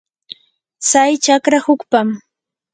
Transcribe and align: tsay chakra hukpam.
tsay 0.83 1.13
chakra 1.23 1.59
hukpam. 1.65 2.07